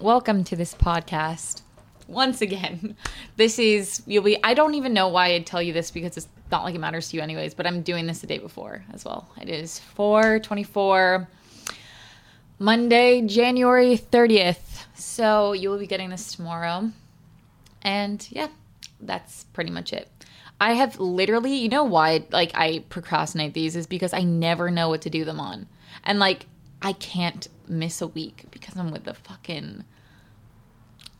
[0.00, 1.60] welcome to this podcast.
[2.08, 2.96] Once again,
[3.36, 4.42] this is you'll be.
[4.42, 7.10] I don't even know why I'd tell you this because it's not like it matters
[7.10, 7.54] to you anyways.
[7.54, 9.28] But I'm doing this the day before as well.
[9.40, 11.28] It is 424,
[12.58, 14.86] Monday, January 30th.
[14.94, 16.90] So you will be getting this tomorrow,
[17.82, 18.48] and yeah,
[19.00, 20.08] that's pretty much it.
[20.62, 24.88] I have literally, you know why like I procrastinate these is because I never know
[24.88, 25.66] what to do them on.
[26.04, 26.46] And like
[26.82, 29.84] I can't miss a week because I'm with the fucking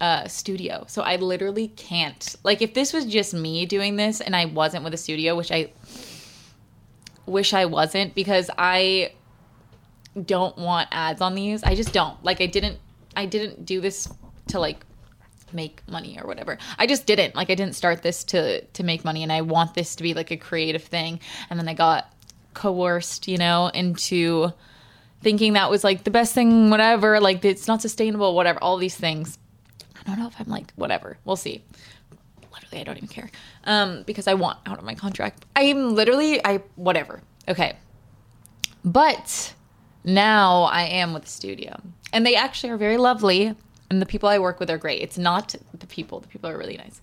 [0.01, 0.85] uh, studio.
[0.89, 2.37] So I literally can't.
[2.43, 5.53] Like, if this was just me doing this and I wasn't with a studio, which
[5.53, 5.73] I
[7.27, 9.13] wish I wasn't because I
[10.25, 11.63] don't want ads on these.
[11.63, 12.23] I just don't.
[12.25, 12.79] Like, I didn't.
[13.17, 14.09] I didn't do this
[14.49, 14.85] to like
[15.53, 16.59] make money or whatever.
[16.79, 17.35] I just didn't.
[17.35, 20.15] Like I didn't start this to to make money and I want this to be
[20.15, 21.21] like a creative thing.
[21.49, 22.13] And then I got
[22.55, 24.53] coerced, you know, into
[25.23, 28.97] thinking that was like the best thing whatever, like it's not sustainable, whatever, all these
[28.97, 29.39] things.
[29.99, 31.19] I don't know if I'm like whatever.
[31.25, 31.63] We'll see.
[32.53, 33.31] Literally, I don't even care.
[33.65, 35.45] Um because I want out of my contract.
[35.55, 37.23] I'm literally I whatever.
[37.49, 37.77] Okay.
[38.85, 39.55] But
[40.05, 41.81] now I am with the studio.
[42.13, 43.55] And they actually are very lovely
[43.91, 45.03] and the people I work with are great.
[45.03, 47.01] It's not the people, the people are really nice.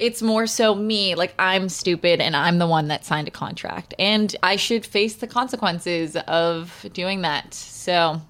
[0.00, 3.94] It's more so me, like I'm stupid and I'm the one that signed a contract
[3.98, 7.52] and I should face the consequences of doing that.
[7.54, 8.20] So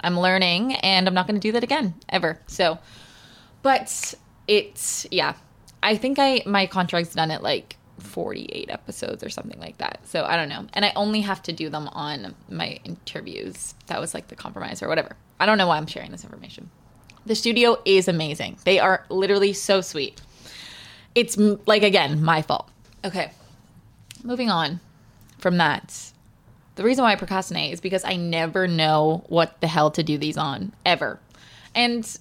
[0.00, 2.38] I'm learning and I'm not going to do that again ever.
[2.46, 2.78] So,
[3.62, 4.14] but
[4.46, 5.34] it's, yeah,
[5.82, 10.00] I think I, my contract's done at like 48 episodes or something like that.
[10.04, 10.66] So I don't know.
[10.74, 13.74] And I only have to do them on my interviews.
[13.86, 15.16] That was like the compromise or whatever.
[15.40, 16.70] I don't know why I'm sharing this information.
[17.26, 18.58] The studio is amazing.
[18.64, 20.20] They are literally so sweet.
[21.16, 21.36] It's
[21.66, 22.70] like, again, my fault.
[23.04, 23.32] Okay.
[24.22, 24.78] Moving on
[25.38, 26.12] from that.
[26.76, 30.18] The reason why I procrastinate is because I never know what the hell to do
[30.18, 31.18] these on, ever.
[31.74, 32.16] And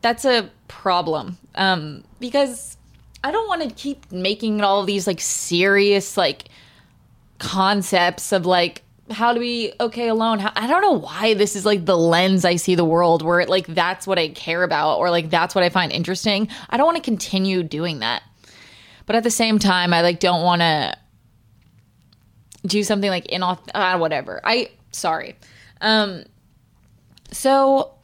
[0.00, 2.78] that's a problem um, because
[3.24, 6.44] I don't want to keep making all these like serious, like,
[7.38, 10.38] concepts of like how to be okay alone.
[10.38, 13.40] How, I don't know why this is like the lens I see the world where
[13.40, 16.48] it like that's what I care about or like that's what I find interesting.
[16.70, 18.22] I don't want to continue doing that.
[19.06, 20.96] But at the same time, I like don't want to
[22.66, 24.40] do something like in uh, whatever.
[24.44, 25.36] I sorry.
[25.80, 26.24] Um
[27.30, 27.94] so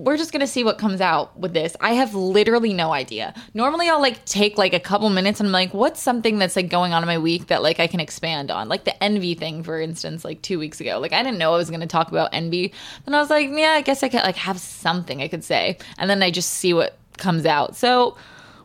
[0.00, 1.76] we're just gonna see what comes out with this.
[1.80, 3.34] I have literally no idea.
[3.54, 6.68] Normally, I'll like take like a couple minutes and I'm like, what's something that's like
[6.68, 8.68] going on in my week that like I can expand on?
[8.68, 10.98] Like the envy thing, for instance, like two weeks ago.
[10.98, 12.72] Like I didn't know I was gonna talk about envy,
[13.06, 15.78] and I was like, yeah, I guess I could like have something I could say,
[15.98, 17.76] and then I just see what comes out.
[17.76, 18.16] So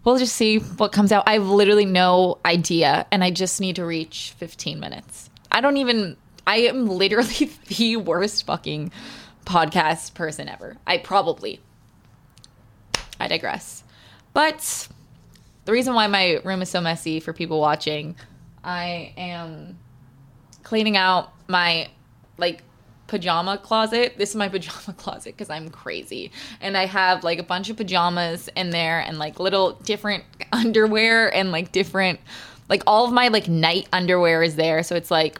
[0.03, 1.23] we'll just see what comes out.
[1.27, 5.29] I have literally no idea, and I just need to reach 15 minutes.
[5.51, 6.17] I don't even.
[6.47, 8.91] I am literally the worst fucking
[9.45, 10.77] podcast person ever.
[10.85, 11.61] I probably.
[13.19, 13.83] I digress.
[14.33, 14.87] But
[15.65, 18.15] the reason why my room is so messy for people watching,
[18.63, 19.77] I am
[20.63, 21.89] cleaning out my
[22.37, 22.63] like
[23.07, 24.17] pajama closet.
[24.17, 26.31] This is my pajama closet because I'm crazy.
[26.59, 31.33] And I have like a bunch of pajamas in there and like little different underwear
[31.33, 32.19] and like different
[32.67, 34.83] like all of my like night underwear is there.
[34.83, 35.39] So it's like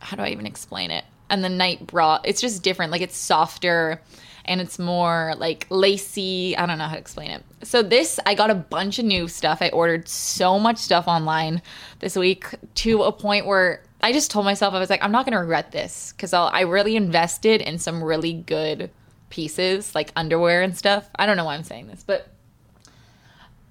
[0.00, 1.04] how do I even explain it?
[1.34, 4.00] And the night bra it's just different like it's softer
[4.46, 8.34] and it's more like lacy i don't know how to explain it so this i
[8.34, 11.60] got a bunch of new stuff i ordered so much stuff online
[11.98, 15.26] this week to a point where i just told myself i was like i'm not
[15.26, 18.90] to regret this because i really invested in some really good
[19.28, 22.28] pieces like underwear and stuff i don't know why i'm saying this but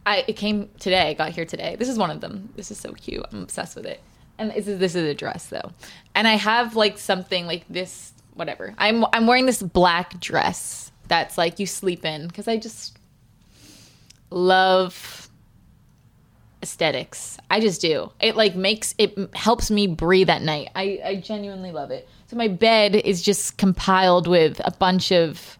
[0.05, 1.11] I, it came today.
[1.11, 1.77] I got here today.
[1.79, 2.49] This is one of them.
[2.57, 3.25] This is so cute.
[3.31, 4.01] I'm obsessed with it
[4.37, 5.71] and this is this is a dress though,
[6.15, 8.13] and I have like something like this.
[8.33, 8.73] Whatever.
[8.79, 12.97] I'm I'm wearing this black dress that's like you sleep in because I just
[14.31, 15.29] love
[16.63, 17.37] aesthetics.
[17.51, 18.11] I just do.
[18.19, 20.69] It like makes it helps me breathe at night.
[20.75, 22.07] I I genuinely love it.
[22.27, 25.59] So my bed is just compiled with a bunch of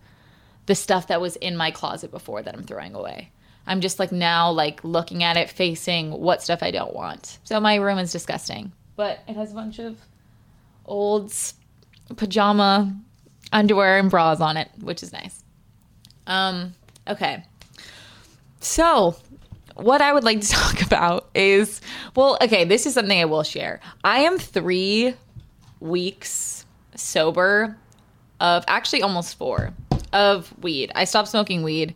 [0.66, 3.30] the stuff that was in my closet before that I'm throwing away.
[3.66, 7.40] I'm just like now like looking at it facing what stuff I don't want.
[7.44, 9.98] So my room is disgusting, but it has a bunch of
[10.86, 11.34] old
[12.16, 12.94] pajama
[13.52, 15.44] underwear and bras on it, which is nice.
[16.28, 16.74] Um
[17.08, 17.44] okay.
[18.60, 19.18] So,
[19.76, 21.82] what I would like to talk about is
[22.16, 23.80] well, okay, this is something I will share.
[24.04, 25.16] I am 3
[25.80, 26.66] weeks
[26.96, 27.78] sober
[28.40, 29.74] of actually almost 4
[30.12, 30.92] of weed.
[30.96, 31.96] I stopped smoking weed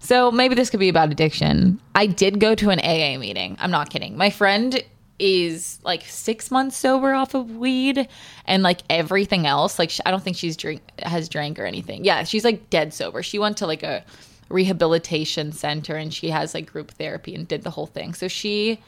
[0.00, 1.78] so maybe this could be about addiction.
[1.94, 3.56] I did go to an AA meeting.
[3.60, 4.16] I'm not kidding.
[4.16, 4.82] My friend
[5.20, 8.08] is like six months sober off of weed
[8.46, 12.24] and like everything else like i don't think she's drink has drank or anything yeah
[12.24, 14.02] she's like dead sober she went to like a
[14.48, 18.80] rehabilitation center and she has like group therapy and did the whole thing so she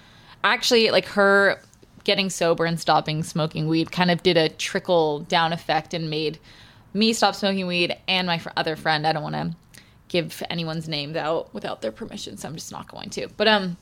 [0.43, 1.61] actually like her
[2.05, 6.39] getting sober and stopping smoking weed kind of did a trickle down effect and made
[6.95, 9.55] me stop smoking weed and my fr- other friend i don't want to
[10.13, 13.77] give anyone's names out without their permission so i'm just not going to but um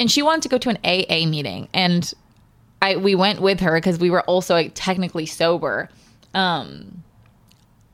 [0.00, 2.12] and she wanted to go to an AA meeting, and
[2.80, 5.90] I we went with her because we were also like, technically sober,
[6.32, 7.04] um,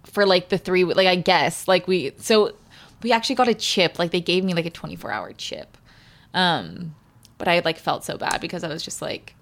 [0.05, 2.55] for like the three like I guess like we so
[3.03, 5.77] we actually got a chip like they gave me like a twenty four hour chip,
[6.33, 6.95] um,
[7.39, 9.35] but I like felt so bad because I was just like.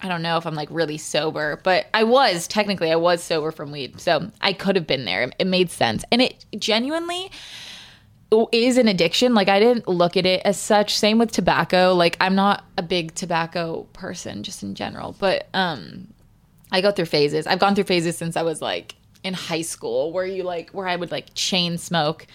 [0.00, 3.50] I don't know if I'm like really sober, but I was technically I was sober
[3.50, 4.00] from weed.
[4.00, 5.30] So I could have been there.
[5.38, 6.04] It made sense.
[6.12, 7.30] And it genuinely
[8.52, 9.34] is an addiction.
[9.34, 10.96] Like I didn't look at it as such.
[10.96, 11.94] Same with tobacco.
[11.94, 16.08] Like I'm not a big tobacco person just in general, but um
[16.70, 17.46] I go through phases.
[17.46, 20.86] I've gone through phases since I was like in high school where you like where
[20.86, 22.26] I would like chain smoke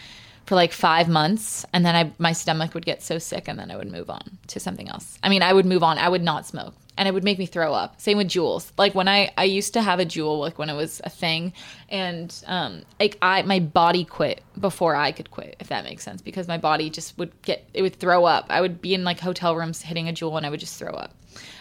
[0.45, 3.71] for like 5 months and then I my stomach would get so sick and then
[3.71, 5.18] I would move on to something else.
[5.24, 5.98] I mean, I would move on.
[5.98, 7.99] I would not smoke and it would make me throw up.
[7.99, 8.71] Same with JUULs.
[8.77, 11.53] Like when I I used to have a JUUL, like when it was a thing,
[11.89, 16.21] and um like I my body quit before I could quit if that makes sense
[16.21, 18.45] because my body just would get it would throw up.
[18.49, 20.91] I would be in like hotel rooms hitting a JUUL, and I would just throw
[20.93, 21.13] up,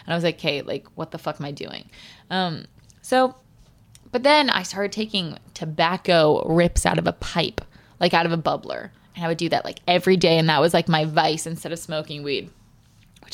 [0.05, 1.89] and I was like, hey, like what the fuck am I doing?
[2.29, 2.65] Um,
[3.01, 3.35] so,
[4.11, 7.61] but then I started taking tobacco rips out of a pipe,
[7.99, 10.61] like out of a bubbler, and I would do that like every day, and that
[10.61, 12.51] was like my vice instead of smoking weed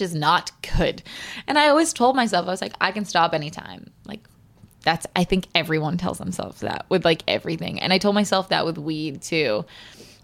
[0.01, 1.03] is not good.
[1.47, 3.91] And I always told myself, I was like, I can stop anytime.
[4.05, 4.27] Like,
[4.83, 7.79] that's, I think everyone tells themselves that with like everything.
[7.81, 9.65] And I told myself that with weed too.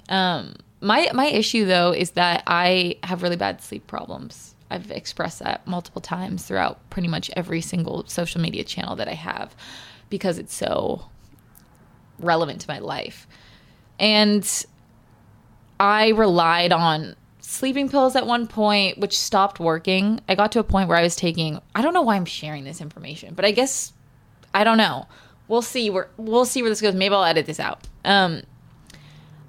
[0.10, 4.56] Um, my, my issue though is that I have really bad sleep problems.
[4.69, 9.13] I've expressed that multiple times throughout pretty much every single social media channel that I
[9.13, 9.56] have
[10.10, 11.06] because it's so
[12.19, 13.27] relevant to my life.
[14.00, 14.66] And
[15.80, 17.16] I relied on
[17.46, 20.20] sleeping pills at one point, which stopped working.
[20.28, 21.60] I got to a point where I was taking.
[21.74, 23.94] I don't know why I'm sharing this information, but I guess
[24.54, 25.08] I don't know.
[25.48, 26.96] We'll see where we'll see where this goes.
[26.96, 27.88] Maybe I'll edit this out.
[28.04, 28.44] Um,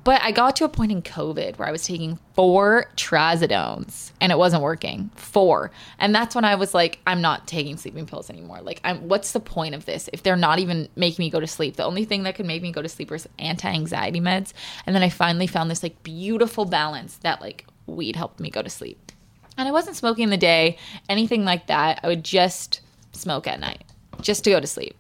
[0.04, 4.30] but I got to a point in COVID where I was taking four trazodones and
[4.30, 5.10] it wasn't working.
[5.16, 8.60] Four, and that's when I was like, I'm not taking sleeping pills anymore.
[8.60, 9.08] Like, I'm.
[9.08, 11.76] What's the point of this if they're not even making me go to sleep?
[11.76, 14.52] The only thing that could make me go to sleep was anti-anxiety meds.
[14.84, 18.62] And then I finally found this like beautiful balance that like weed helped me go
[18.62, 19.12] to sleep.
[19.58, 20.76] And I wasn't smoking in the day,
[21.08, 22.00] anything like that.
[22.02, 22.80] I would just
[23.12, 23.84] smoke at night,
[24.20, 24.96] just to go to sleep.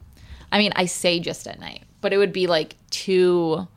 [0.50, 3.68] I mean, I say just at night, but it would be like two,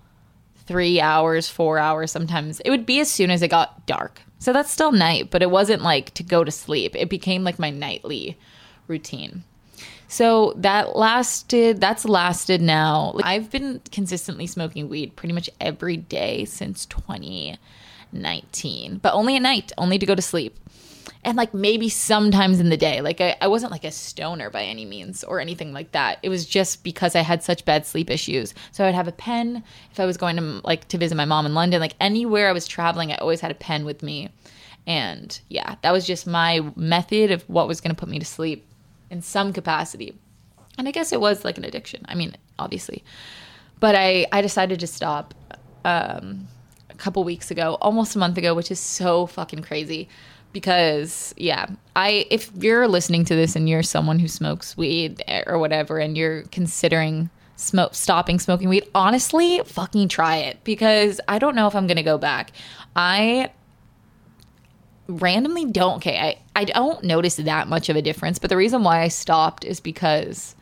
[0.65, 2.61] three hours, four hours sometimes.
[2.61, 4.21] It would be as soon as it got dark.
[4.37, 6.95] So that's still night, but it wasn't like to go to sleep.
[6.95, 8.37] It became like my nightly
[8.87, 9.43] routine.
[10.07, 13.13] So that lasted, that's lasted now.
[13.23, 17.57] I've been consistently smoking weed pretty much every day since 20.
[18.11, 20.57] 19, but only at night, only to go to sleep.
[21.23, 23.01] And like maybe sometimes in the day.
[23.01, 26.19] Like I, I wasn't like a stoner by any means or anything like that.
[26.23, 28.53] It was just because I had such bad sleep issues.
[28.71, 31.45] So I'd have a pen if I was going to like to visit my mom
[31.45, 31.81] in London.
[31.81, 34.29] Like anywhere I was traveling, I always had a pen with me.
[34.87, 38.25] And yeah, that was just my method of what was going to put me to
[38.25, 38.65] sleep
[39.09, 40.17] in some capacity.
[40.77, 42.05] And I guess it was like an addiction.
[42.07, 43.03] I mean, obviously.
[43.81, 45.33] But I, I decided to stop.
[45.83, 46.47] Um,
[46.99, 50.07] couple weeks ago, almost a month ago, which is so fucking crazy.
[50.51, 55.59] Because yeah i if you're listening to this and you're someone who smokes weed or
[55.59, 60.57] whatever and you're considering smoke stopping smoking weed honestly fucking try it.
[60.63, 62.51] Because i don't know if i'm gonna go back.
[62.95, 63.51] I
[65.07, 68.83] randomly don't okay i i don't notice that much of a difference but the reason
[68.83, 70.55] why i stopped is because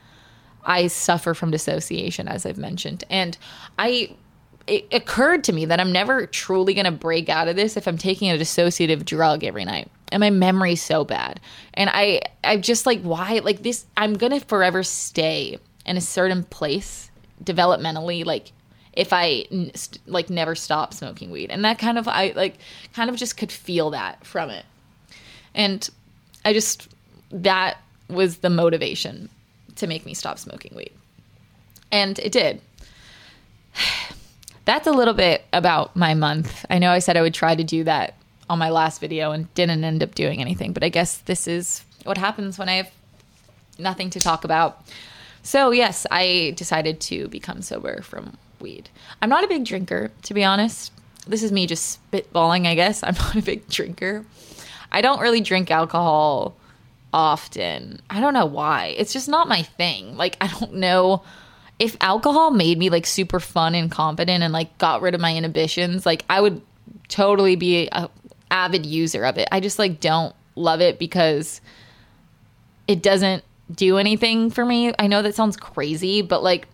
[0.63, 3.03] i suffer from dissociation as i've mentioned.
[3.09, 3.37] And
[3.79, 4.15] i
[4.67, 7.87] it occurred to me that I'm never truly going to break out of this if
[7.87, 9.89] I'm taking a dissociative drug every night.
[10.11, 11.39] And my memory's so bad.
[11.73, 16.01] And I I'm just like why like this I'm going to forever stay in a
[16.01, 17.09] certain place
[17.43, 18.51] developmentally like
[18.93, 19.45] if I
[20.05, 21.49] like never stop smoking weed.
[21.49, 22.57] And that kind of I like
[22.93, 24.65] kind of just could feel that from it.
[25.55, 25.89] And
[26.43, 26.89] I just
[27.31, 27.77] that
[28.09, 29.29] was the motivation
[29.75, 30.91] to make me stop smoking weed.
[31.91, 32.61] And it did
[34.67, 36.65] that's a little bit about my month.
[36.69, 38.15] I know I said I would try to do that
[38.49, 41.85] on my last video and didn't end up doing anything, but I guess this is
[42.03, 42.91] what happens when I have
[43.79, 44.83] nothing to talk about.
[45.41, 48.89] So, yes, I decided to become sober from weed.
[49.21, 50.91] I'm not a big drinker, to be honest.
[51.25, 53.03] This is me just spitballing, I guess.
[53.03, 54.25] I'm not a big drinker.
[54.91, 56.57] I don't really drink alcohol
[57.13, 58.01] often.
[58.09, 58.95] I don't know why.
[58.97, 60.17] It's just not my thing.
[60.17, 61.23] Like I don't know
[61.79, 65.35] if alcohol made me like super fun and confident and like got rid of my
[65.35, 66.61] inhibitions, like I would
[67.07, 68.09] totally be a
[68.49, 69.47] avid user of it.
[69.51, 71.61] I just like don't love it because
[72.87, 73.43] it doesn't
[73.73, 74.93] do anything for me.
[74.97, 76.67] I know that sounds crazy, but like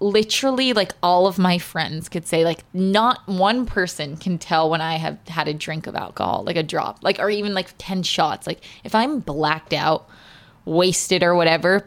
[0.00, 4.80] literally like all of my friends could say like not one person can tell when
[4.80, 8.02] I have had a drink of alcohol, like a drop, like or even like 10
[8.02, 8.46] shots.
[8.46, 10.08] Like if I'm blacked out,
[10.64, 11.86] wasted or whatever,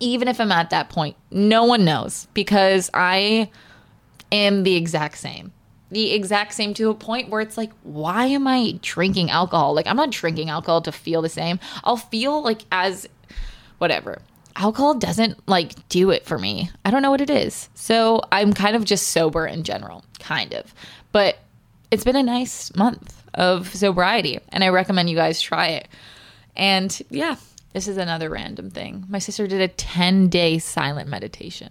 [0.00, 3.50] even if I'm at that point, no one knows because I
[4.32, 5.52] am the exact same.
[5.90, 9.74] The exact same to a point where it's like, why am I drinking alcohol?
[9.74, 11.58] Like, I'm not drinking alcohol to feel the same.
[11.84, 13.08] I'll feel like as
[13.78, 14.22] whatever
[14.56, 16.70] alcohol doesn't like do it for me.
[16.84, 17.68] I don't know what it is.
[17.74, 20.74] So I'm kind of just sober in general, kind of.
[21.12, 21.38] But
[21.90, 25.88] it's been a nice month of sobriety, and I recommend you guys try it.
[26.56, 27.36] And yeah,
[27.72, 29.04] this is another random thing.
[29.08, 31.70] My sister did a 10 day silent meditation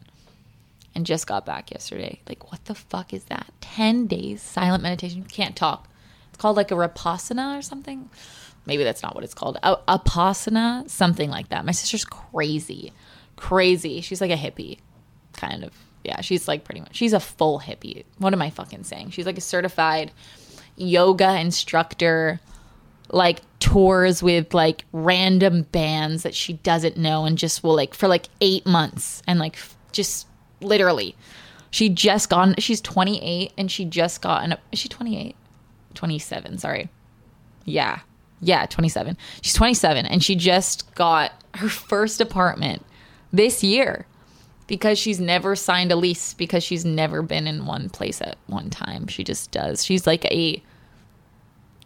[0.95, 2.21] and just got back yesterday.
[2.27, 3.51] Like, what the fuck is that?
[3.61, 5.19] 10 days silent meditation.
[5.19, 5.87] You can't talk.
[6.29, 8.09] It's called like a rapasana or something
[8.69, 9.57] maybe that's not what it's called.
[9.63, 11.65] A, Apasana, something like that.
[11.65, 12.93] My sister's crazy,
[13.35, 13.99] crazy.
[14.01, 14.77] She's like a hippie,
[15.33, 15.73] kind of.
[16.03, 16.95] Yeah, she's like pretty much.
[16.95, 18.05] She's a full hippie.
[18.19, 19.09] What am I fucking saying?
[19.09, 20.11] She's like a certified
[20.77, 22.39] yoga instructor.
[23.09, 28.07] Like tours with like random bands that she doesn't know and just will like for
[28.07, 29.57] like eight months and like
[29.91, 30.27] just
[30.61, 31.15] literally
[31.71, 35.35] she just gone she's 28 and she just got an is she 28
[35.93, 36.89] 27 sorry
[37.65, 37.99] yeah
[38.41, 39.17] yeah, 27.
[39.41, 42.85] She's 27 and she just got her first apartment
[43.31, 44.05] this year
[44.67, 48.69] because she's never signed a lease because she's never been in one place at one
[48.69, 49.07] time.
[49.07, 49.83] She just does.
[49.83, 50.61] She's like a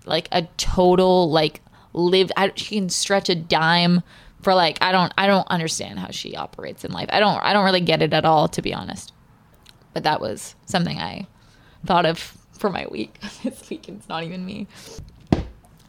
[0.05, 1.61] like a total like
[1.93, 4.03] live I, she can stretch a dime
[4.41, 7.09] for like I don't I don't understand how she operates in life.
[7.12, 9.13] I don't I don't really get it at all to be honest.
[9.93, 11.27] But that was something I
[11.85, 12.17] thought of
[12.51, 13.19] for my week.
[13.43, 14.67] this week it's not even me.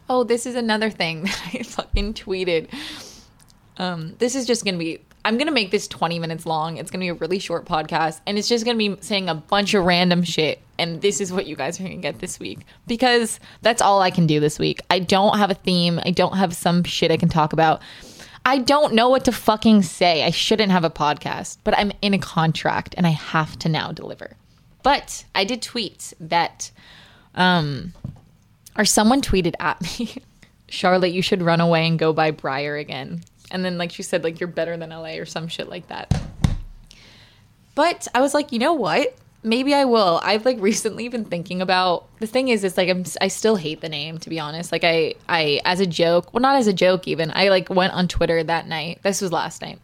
[0.07, 2.69] Oh, this is another thing that I fucking tweeted.
[3.77, 4.99] Um, this is just gonna be.
[5.23, 6.77] I'm gonna make this 20 minutes long.
[6.77, 9.73] It's gonna be a really short podcast, and it's just gonna be saying a bunch
[9.73, 10.61] of random shit.
[10.77, 14.11] And this is what you guys are gonna get this week because that's all I
[14.11, 14.81] can do this week.
[14.89, 15.99] I don't have a theme.
[16.05, 17.81] I don't have some shit I can talk about.
[18.45, 20.23] I don't know what to fucking say.
[20.23, 23.91] I shouldn't have a podcast, but I'm in a contract and I have to now
[23.91, 24.37] deliver.
[24.83, 26.71] But I did tweet that
[27.33, 27.93] um
[28.77, 30.17] or someone tweeted at me,
[30.67, 33.21] Charlotte, you should run away and go by Briar again.
[33.51, 36.13] And then like she said, like you're better than LA or some shit like that.
[37.75, 39.15] But I was like, you know what?
[39.45, 40.19] Maybe I will.
[40.23, 43.81] I've like recently been thinking about the thing is it's like I'm I still hate
[43.81, 44.71] the name to be honest.
[44.71, 47.31] Like I I as a joke, well not as a joke even.
[47.35, 49.01] I like went on Twitter that night.
[49.03, 49.79] This was last night.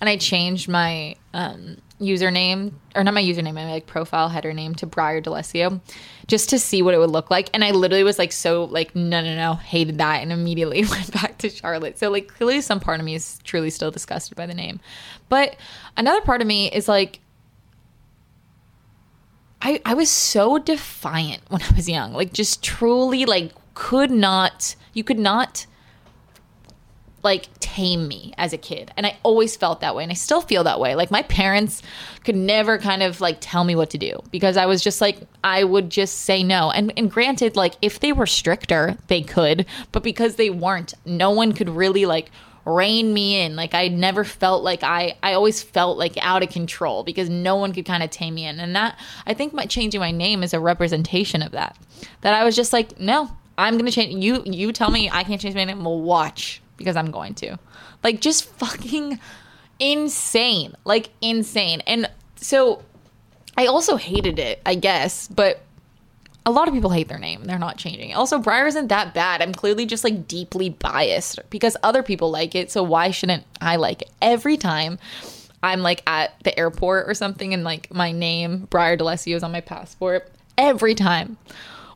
[0.00, 4.74] And I changed my um username or not my username, my like profile header name
[4.76, 5.80] to Briar D'Alessio
[6.26, 7.50] just to see what it would look like.
[7.52, 11.12] And I literally was like so like no no no hated that and immediately went
[11.12, 11.98] back to Charlotte.
[11.98, 14.80] So like clearly some part of me is truly still disgusted by the name.
[15.28, 15.56] But
[15.98, 17.20] another part of me is like
[19.66, 22.12] I I was so defiant when I was young.
[22.12, 25.66] Like just truly like could not you could not
[27.24, 28.92] like tame me as a kid.
[28.96, 30.04] And I always felt that way.
[30.04, 30.94] And I still feel that way.
[30.94, 31.82] Like my parents
[32.22, 35.18] could never kind of like tell me what to do because I was just like,
[35.42, 36.70] I would just say no.
[36.70, 39.66] And, and granted, like if they were stricter, they could.
[39.90, 42.30] But because they weren't, no one could really like
[42.66, 43.56] rein me in.
[43.56, 47.56] Like I never felt like I, I always felt like out of control because no
[47.56, 48.58] one could kind of tame me in.
[48.58, 51.76] And that, I think my changing my name is a representation of that.
[52.20, 54.22] That I was just like, no, I'm to change.
[54.22, 55.82] You, you tell me I can't change my name.
[55.82, 57.56] we'll watch because I'm going to.
[58.02, 59.20] Like just fucking
[59.78, 60.74] insane.
[60.84, 61.82] Like insane.
[61.86, 62.82] And so
[63.56, 65.62] I also hated it, I guess, but
[66.46, 67.44] a lot of people hate their name.
[67.44, 68.14] They're not changing.
[68.14, 69.42] Also, Briar isn't that bad.
[69.42, 72.70] I'm clearly just like deeply biased because other people like it.
[72.70, 74.10] So why shouldn't I like it?
[74.22, 75.00] Every time
[75.64, 79.50] I'm like at the airport or something and like my name, Briar D'Alessio, is on
[79.50, 81.36] my passport, every time.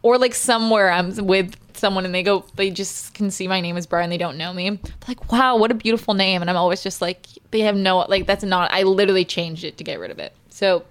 [0.02, 3.76] Or like somewhere I'm with someone and they go, they just can see my name
[3.76, 4.08] as Briar.
[4.08, 4.70] They don't know me.
[4.70, 6.40] They're like, wow, what a beautiful name.
[6.40, 9.78] And I'm always just like, they have no, like, that's not, I literally changed it
[9.78, 10.34] to get rid of it.
[10.48, 10.84] So,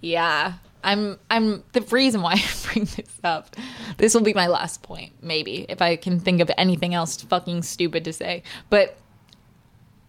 [0.00, 0.54] yeah,
[0.84, 3.56] I'm, I'm the reason why I bring this up.
[3.96, 7.62] This will be my last point, maybe, if I can think of anything else fucking
[7.62, 8.42] stupid to say.
[8.70, 8.96] But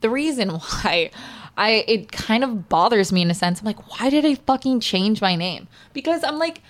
[0.01, 1.11] the reason why
[1.57, 4.79] I, it kind of bothers me in a sense, I'm like, why did I fucking
[4.79, 5.67] change my name?
[5.93, 6.61] Because I'm like,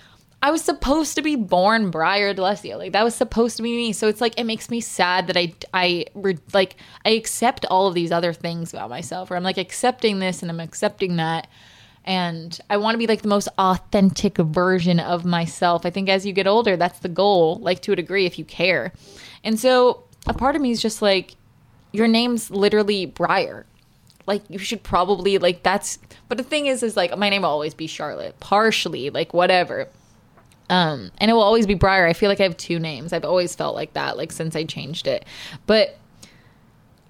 [0.42, 2.78] I was supposed to be born Briar D'Alessio.
[2.78, 3.92] Like that was supposed to be me.
[3.92, 6.06] So it's like it makes me sad that I I
[6.54, 9.30] like I accept all of these other things about myself.
[9.30, 11.46] Or I'm like accepting this and I'm accepting that.
[12.04, 15.84] And I want to be like the most authentic version of myself.
[15.84, 18.44] I think as you get older, that's the goal, like to a degree, if you
[18.44, 18.92] care.
[19.44, 21.36] And so a part of me is just like,
[21.92, 23.66] your name's literally Briar.
[24.26, 25.98] Like you should probably like that's.
[26.28, 29.88] But the thing is, is like my name will always be Charlotte, partially, like whatever
[30.70, 32.06] um, and it will always be Briar.
[32.06, 33.12] I feel like I have two names.
[33.12, 35.26] I've always felt like that, like since I changed it.
[35.66, 35.98] But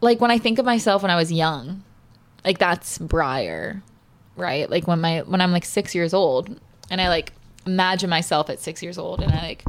[0.01, 1.85] like when I think of myself when I was young,
[2.43, 3.83] like that's Briar,
[4.37, 4.69] right?
[4.71, 6.61] Like when my when I'm like six years old,
[6.91, 7.33] and I like
[7.67, 9.65] imagine myself at six years old, and I like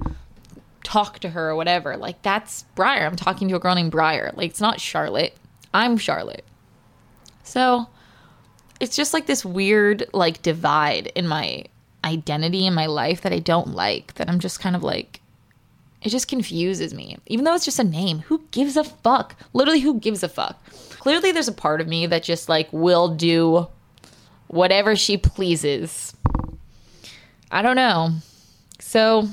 [0.84, 1.98] talk to her or whatever.
[1.98, 3.06] Like that's Briar.
[3.06, 4.32] I'm talking to a girl named Briar.
[4.36, 5.36] Like it's not Charlotte.
[5.74, 6.46] I'm Charlotte.
[7.44, 7.88] So
[8.80, 11.65] it's just like this weird like divide in my
[12.03, 15.22] identity in my life that I don't like, that I'm just kind of like,
[16.01, 17.18] it just confuses me.
[17.27, 19.36] Even though it's just a name, who gives a fuck?
[19.53, 20.63] Literally, who gives a fuck?
[21.00, 23.68] Clearly, there's a part of me that just like will do
[24.51, 26.13] whatever she pleases.
[27.50, 28.12] I don't know.
[28.79, 29.27] So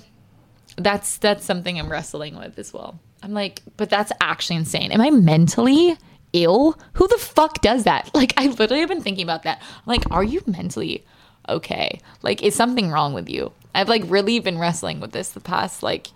[0.76, 2.98] that's that's something I'm wrestling with as well.
[3.22, 4.92] I'm like, but that's actually insane.
[4.92, 5.96] Am I mentally
[6.32, 6.78] ill?
[6.94, 8.10] Who the fuck does that?
[8.14, 9.60] Like I literally have been thinking about that.
[9.86, 11.04] Like, are you mentally
[11.48, 12.00] okay.
[12.22, 13.52] Like, is something wrong with you?
[13.74, 16.08] I've like really been wrestling with this the past like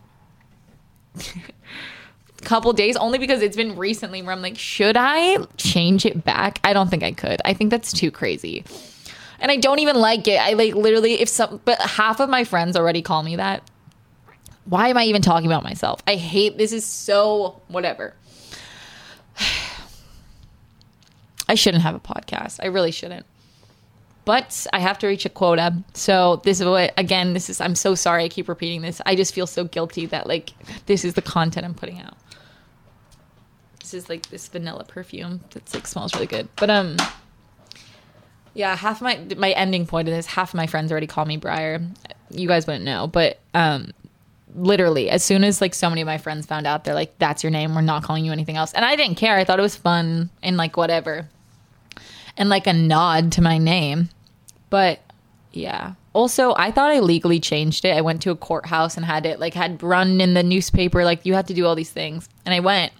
[2.42, 6.60] couple days only because it's been recently where I'm like, should I change it back?
[6.64, 7.40] I don't think I could.
[7.44, 8.64] I think that's too crazy.
[9.42, 10.40] And I don't even like it.
[10.40, 13.68] I like literally if some but half of my friends already call me that.
[14.64, 16.00] Why am I even talking about myself?
[16.06, 18.14] I hate this is so whatever.
[21.48, 22.60] I shouldn't have a podcast.
[22.62, 23.26] I really shouldn't
[24.24, 25.74] but I have to reach a quota.
[25.94, 29.00] So this is what again, this is I'm so sorry I keep repeating this.
[29.04, 30.50] I just feel so guilty that like
[30.86, 32.16] this is the content I'm putting out.
[33.80, 36.48] This is like this vanilla perfume that's like smells really good.
[36.56, 36.96] But um
[38.54, 41.36] yeah, half my my ending point of this, half of my friends already call me
[41.36, 41.80] Briar.
[42.30, 43.92] You guys wouldn't know, but um
[44.54, 47.42] literally as soon as like so many of my friends found out they're like that's
[47.42, 49.62] your name we're not calling you anything else and i didn't care i thought it
[49.62, 51.26] was fun and like whatever
[52.36, 54.08] and like a nod to my name.
[54.70, 55.00] But
[55.52, 55.94] yeah.
[56.14, 57.96] Also, I thought I legally changed it.
[57.96, 61.24] I went to a courthouse and had it like had run in the newspaper like
[61.24, 62.28] you have to do all these things.
[62.44, 62.92] And I went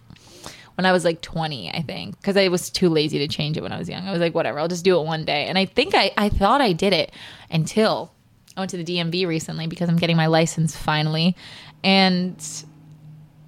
[0.75, 3.63] when I was like 20, I think, because I was too lazy to change it
[3.63, 4.07] when I was young.
[4.07, 5.47] I was like, whatever, I'll just do it one day.
[5.47, 7.13] And I think I, I thought I did it
[7.51, 8.13] until
[8.57, 11.37] I went to the DMV recently because I'm getting my license finally.
[11.85, 12.37] And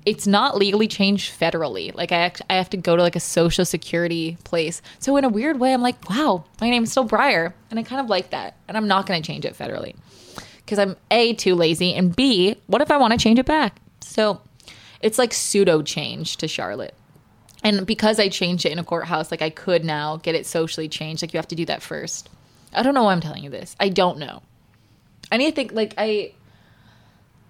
[0.06, 1.94] it's not legally changed federally.
[1.94, 4.82] Like I, I have to go to like a social security place.
[4.98, 8.00] So in a weird way, I'm like, wow, my name's still Briar, and I kind
[8.00, 8.56] of like that.
[8.68, 9.96] And I'm not going to change it federally
[10.58, 13.80] because I'm a too lazy, and b what if I want to change it back?
[14.00, 14.40] So
[15.00, 16.94] it's like pseudo change to Charlotte.
[17.64, 20.88] And because I changed it in a courthouse, like I could now get it socially
[20.88, 21.22] changed.
[21.22, 22.28] Like you have to do that first.
[22.74, 23.74] I don't know why I'm telling you this.
[23.80, 24.42] I don't know.
[25.32, 26.32] I need to think like I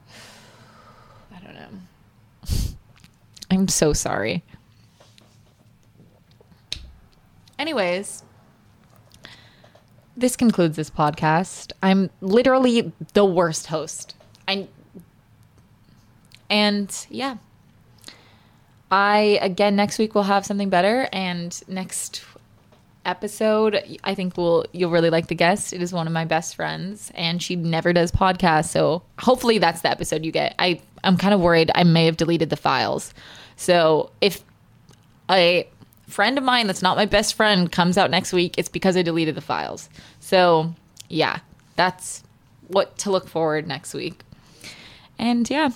[1.35, 1.69] I don't know.
[3.51, 4.45] I'm so sorry.
[7.59, 8.23] Anyways,
[10.17, 11.73] this concludes this podcast.
[11.83, 14.15] I'm literally the worst host.
[14.47, 14.69] I
[16.49, 17.39] and yeah.
[18.95, 22.25] I again next week we'll have something better and next
[23.05, 25.73] episode I think will you'll really like the guest.
[25.73, 29.81] It is one of my best friends and she never does podcasts, so hopefully that's
[29.81, 30.55] the episode you get.
[30.61, 33.13] I I'm kind of worried I may have deleted the files.
[33.57, 34.45] So if
[35.29, 35.67] a
[36.07, 39.03] friend of mine that's not my best friend comes out next week, it's because I
[39.03, 39.89] deleted the files.
[40.21, 40.73] So
[41.09, 41.41] yeah,
[41.75, 42.23] that's
[42.69, 44.21] what to look forward next week.
[45.19, 45.71] And yeah,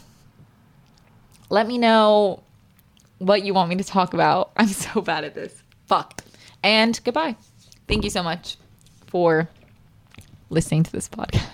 [1.51, 2.45] let me know
[3.19, 4.53] what you want me to talk about.
[4.57, 5.63] I'm so bad at this.
[5.87, 6.23] Fuck.
[6.63, 7.37] And goodbye.
[7.87, 8.57] Thank you so much
[9.07, 9.49] for
[10.51, 11.49] listening to this podcast.